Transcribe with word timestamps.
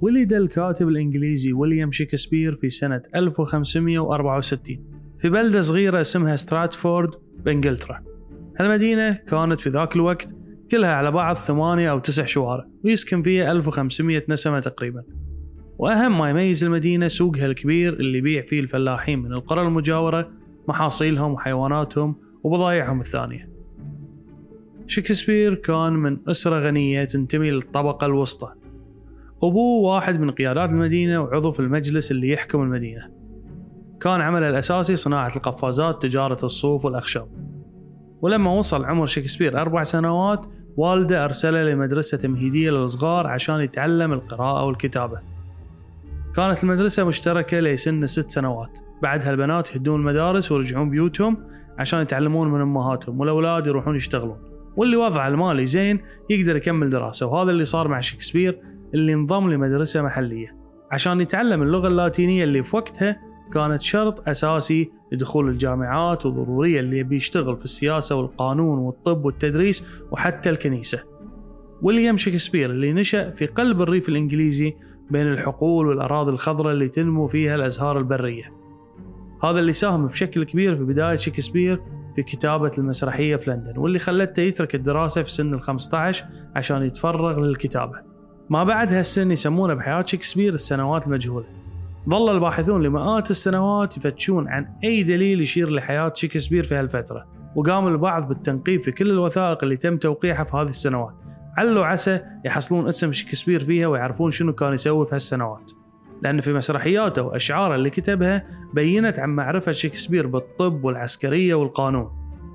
ولد 0.00 0.32
الكاتب 0.32 0.88
الإنجليزي 0.88 1.52
ويليام 1.52 1.92
شكسبير 1.92 2.56
في 2.56 2.68
سنة 2.68 3.02
1564 3.14 4.78
في 5.18 5.30
بلدة 5.30 5.60
صغيرة 5.60 6.00
اسمها 6.00 6.36
ستراتفورد 6.36 7.10
بإنجلترا. 7.44 8.02
هالمدينة 8.60 9.12
كانت 9.12 9.60
في 9.60 9.70
ذاك 9.70 9.96
الوقت 9.96 10.34
كلها 10.70 10.94
على 10.94 11.10
بعض 11.10 11.36
ثمانية 11.36 11.90
أو 11.90 11.98
تسع 11.98 12.24
شوارع 12.24 12.66
ويسكن 12.84 13.22
فيها 13.22 13.52
1500 13.52 14.22
نسمة 14.28 14.60
تقريبا. 14.60 15.02
وأهم 15.78 16.18
ما 16.18 16.30
يميز 16.30 16.64
المدينة 16.64 17.08
سوقها 17.08 17.46
الكبير 17.46 17.92
اللي 17.92 18.18
يبيع 18.18 18.42
فيه 18.42 18.60
الفلاحين 18.60 19.18
من 19.18 19.32
القرى 19.32 19.62
المجاورة 19.62 20.30
محاصيلهم 20.68 21.32
وحيواناتهم 21.32 22.16
وبضايعهم 22.42 23.00
الثانية. 23.00 23.50
شكسبير 24.86 25.54
كان 25.54 25.92
من 25.92 26.18
أسرة 26.28 26.58
غنية 26.58 27.04
تنتمي 27.04 27.50
للطبقة 27.50 28.06
الوسطى. 28.06 28.59
أبوه 29.42 29.94
واحد 29.94 30.20
من 30.20 30.30
قيادات 30.30 30.70
المدينة 30.70 31.20
وعضو 31.20 31.52
في 31.52 31.60
المجلس 31.60 32.10
اللي 32.10 32.30
يحكم 32.30 32.62
المدينة. 32.62 33.10
كان 34.00 34.20
عمله 34.20 34.48
الأساسي 34.48 34.96
صناعة 34.96 35.36
القفازات 35.36 36.02
تجارة 36.02 36.44
الصوف 36.44 36.84
والأخشاب 36.84 37.28
ولما 38.22 38.52
وصل 38.52 38.84
عمر 38.84 39.06
شكسبير 39.06 39.60
أربع 39.60 39.82
سنوات 39.82 40.46
والده 40.76 41.24
أرسله 41.24 41.62
لمدرسة 41.62 42.18
تمهيدية 42.18 42.70
للصغار 42.70 43.26
عشان 43.26 43.60
يتعلم 43.60 44.12
القراءة 44.12 44.64
والكتابة. 44.64 45.20
كانت 46.36 46.64
المدرسة 46.64 47.04
مشتركة 47.04 47.60
لسن 47.60 48.06
ست 48.06 48.30
سنوات. 48.30 48.78
بعدها 49.02 49.30
البنات 49.30 49.76
يهدون 49.76 50.00
المدارس 50.00 50.52
ويرجعون 50.52 50.90
بيوتهم 50.90 51.36
عشان 51.78 52.02
يتعلمون 52.02 52.52
من 52.52 52.60
أمهاتهم 52.60 53.20
والأولاد 53.20 53.66
يروحون 53.66 53.96
يشتغلون. 53.96 54.38
واللي 54.76 54.96
وضعه 54.96 55.28
المالي 55.28 55.66
زين 55.66 56.00
يقدر 56.30 56.56
يكمل 56.56 56.90
دراسة 56.90 57.26
وهذا 57.26 57.50
اللي 57.50 57.64
صار 57.64 57.88
مع 57.88 58.00
شكسبير 58.00 58.60
اللي 58.94 59.14
انضم 59.14 59.50
لمدرسة 59.50 60.02
محلية. 60.02 60.56
عشان 60.92 61.20
يتعلم 61.20 61.62
اللغة 61.62 61.88
اللاتينية 61.88 62.44
اللي 62.44 62.62
في 62.62 62.76
وقتها 62.76 63.20
كانت 63.52 63.82
شرط 63.82 64.28
أساسي 64.28 64.90
لدخول 65.12 65.48
الجامعات 65.48 66.26
وضرورية 66.26 66.80
اللي 66.80 66.98
يبي 66.98 67.16
يشتغل 67.16 67.58
في 67.58 67.64
السياسة 67.64 68.16
والقانون 68.16 68.78
والطب 68.78 69.24
والتدريس 69.24 69.86
وحتى 70.10 70.50
الكنيسة. 70.50 71.02
ويليام 71.82 72.16
شكسبير 72.16 72.70
اللي 72.70 72.92
نشأ 72.92 73.30
في 73.30 73.46
قلب 73.46 73.82
الريف 73.82 74.08
الإنجليزي 74.08 74.74
بين 75.10 75.26
الحقول 75.32 75.86
والأراضي 75.86 76.30
الخضراء 76.30 76.72
اللي 76.72 76.88
تنمو 76.88 77.26
فيها 77.28 77.54
الأزهار 77.54 77.98
البرية. 77.98 78.52
هذا 79.42 79.58
اللي 79.58 79.72
ساهم 79.72 80.06
بشكل 80.06 80.44
كبير 80.44 80.76
في 80.76 80.84
بداية 80.84 81.16
شكسبير 81.16 81.82
في 82.16 82.22
كتابة 82.22 82.70
المسرحية 82.78 83.36
في 83.36 83.50
لندن 83.50 83.78
واللي 83.78 83.98
خلته 83.98 84.40
يترك 84.40 84.74
الدراسة 84.74 85.22
في 85.22 85.30
سن 85.30 85.54
ال 85.54 85.62
15 85.62 86.24
عشان 86.56 86.82
يتفرغ 86.82 87.40
للكتابة. 87.40 88.09
ما 88.50 88.64
بعد 88.64 88.92
هالسن 88.92 89.30
يسمونه 89.30 89.74
بحياة 89.74 90.04
شكسبير 90.04 90.54
السنوات 90.54 91.06
المجهولة. 91.06 91.46
ظل 92.08 92.34
الباحثون 92.34 92.82
لمئات 92.82 93.30
السنوات 93.30 93.96
يفتشون 93.96 94.48
عن 94.48 94.66
أي 94.84 95.02
دليل 95.02 95.40
يشير 95.40 95.70
لحياة 95.70 96.12
شكسبير 96.14 96.64
في 96.64 96.74
هالفترة 96.74 97.26
وقام 97.56 97.88
البعض 97.88 98.28
بالتنقيب 98.28 98.80
في 98.80 98.92
كل 98.92 99.10
الوثائق 99.10 99.58
اللي 99.62 99.76
تم 99.76 99.96
توقيعها 99.96 100.44
في 100.44 100.56
هذه 100.56 100.68
السنوات. 100.68 101.14
علوا 101.56 101.86
عسى 101.86 102.20
يحصلون 102.44 102.88
اسم 102.88 103.12
شكسبير 103.12 103.64
فيها 103.64 103.86
ويعرفون 103.86 104.30
شنو 104.30 104.52
كان 104.52 104.74
يسوي 104.74 105.06
في 105.06 105.14
هالسنوات. 105.14 105.72
لأن 106.22 106.40
في 106.40 106.52
مسرحياته 106.52 107.22
وأشعاره 107.22 107.74
اللي 107.74 107.90
كتبها 107.90 108.46
بينت 108.74 109.18
عن 109.18 109.30
معرفة 109.30 109.72
شكسبير 109.72 110.26
بالطب 110.26 110.84
والعسكرية 110.84 111.54
والقانون. 111.54 112.10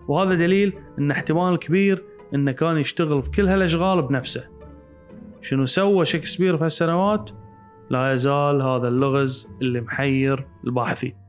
وهذا 0.07 0.35
دليل 0.35 0.73
أن 0.99 1.11
احتمال 1.11 1.59
كبير 1.59 2.03
أنه 2.33 2.51
كان 2.51 2.77
يشتغل 2.77 3.21
بكل 3.21 3.47
هالأشغال 3.47 4.01
بنفسه. 4.01 4.54
شنو 5.45 5.65
سوى 5.65 6.05
شكسبير 6.05 6.57
في 6.57 6.63
هالسنوات؟ 6.63 7.31
لا 7.89 8.13
يزال 8.13 8.61
هذا 8.61 8.87
اللغز 8.87 9.49
اللي 9.61 9.81
محير 9.81 10.47
الباحثين. 10.63 11.24